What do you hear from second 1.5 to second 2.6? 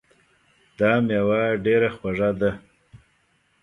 ډېره خوږه ده